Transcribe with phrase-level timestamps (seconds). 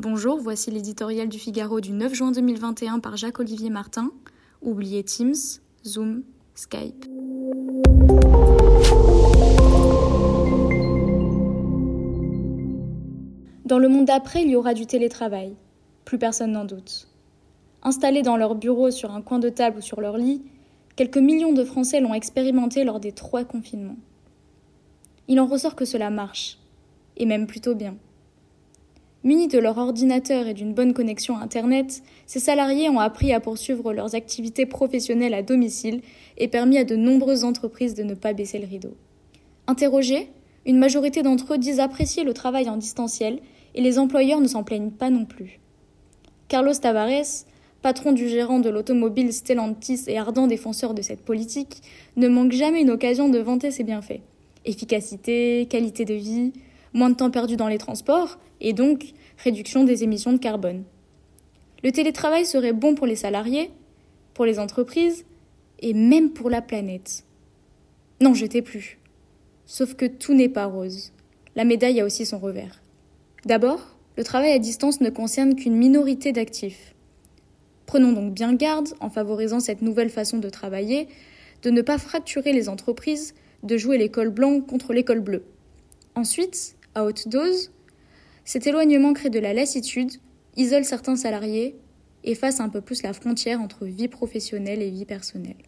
[0.00, 4.12] Bonjour, voici l'éditorial du Figaro du 9 juin 2021 par Jacques-Olivier Martin.
[4.62, 5.34] Oubliez Teams,
[5.84, 6.22] Zoom,
[6.54, 7.04] Skype.
[13.64, 15.56] Dans le monde d'après, il y aura du télétravail.
[16.04, 17.08] Plus personne n'en doute.
[17.82, 20.44] Installés dans leur bureau sur un coin de table ou sur leur lit,
[20.94, 23.98] quelques millions de Français l'ont expérimenté lors des trois confinements.
[25.26, 26.60] Il en ressort que cela marche,
[27.16, 27.96] et même plutôt bien.
[29.24, 33.92] Munis de leur ordinateur et d'une bonne connexion Internet, ces salariés ont appris à poursuivre
[33.92, 36.02] leurs activités professionnelles à domicile
[36.36, 38.96] et permis à de nombreuses entreprises de ne pas baisser le rideau.
[39.66, 40.30] Interrogés,
[40.66, 43.40] une majorité d'entre eux disent apprécier le travail en distanciel
[43.74, 45.58] et les employeurs ne s'en plaignent pas non plus.
[46.46, 47.44] Carlos Tavares,
[47.82, 51.82] patron du gérant de l'automobile Stellantis et ardent défenseur de cette politique,
[52.16, 54.20] ne manque jamais une occasion de vanter ses bienfaits.
[54.64, 56.52] Efficacité, qualité de vie,
[56.98, 60.84] moins de temps perdu dans les transports et donc réduction des émissions de carbone.
[61.82, 63.70] Le télétravail serait bon pour les salariés,
[64.34, 65.24] pour les entreprises
[65.80, 67.24] et même pour la planète.
[68.20, 68.98] Non, je t'ai plus.
[69.64, 71.12] Sauf que tout n'est pas rose.
[71.54, 72.82] La médaille a aussi son revers.
[73.44, 76.94] D'abord, le travail à distance ne concerne qu'une minorité d'actifs.
[77.86, 81.08] Prenons donc bien garde, en favorisant cette nouvelle façon de travailler,
[81.62, 85.44] de ne pas fracturer les entreprises, de jouer l'école blanc contre l'école bleue.
[86.14, 87.70] Ensuite, à haute dose,
[88.44, 90.12] cet éloignement crée de la lassitude,
[90.56, 91.76] isole certains salariés,
[92.24, 95.62] efface un peu plus la frontière entre vie professionnelle et vie personnelle.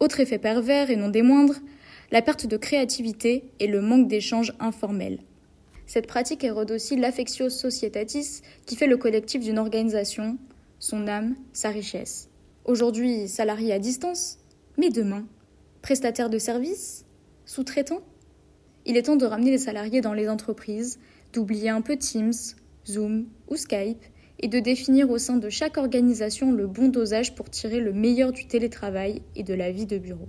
[0.00, 1.60] Autre effet pervers et non des moindres,
[2.10, 5.20] la perte de créativité et le manque d'échanges informels.
[5.86, 10.38] Cette pratique érode aussi l'affectio societatis qui fait le collectif d'une organisation,
[10.78, 12.28] son âme, sa richesse.
[12.64, 14.38] Aujourd'hui, salarié à distance,
[14.78, 15.26] mais demain,
[15.82, 17.04] prestataire de services,
[17.44, 18.00] sous-traitant
[18.84, 20.98] Il est temps de ramener les salariés dans les entreprises,
[21.32, 22.32] d'oublier un peu Teams,
[22.86, 24.04] Zoom ou Skype
[24.40, 28.32] et de définir au sein de chaque organisation le bon dosage pour tirer le meilleur
[28.32, 30.28] du télétravail et de la vie de bureau.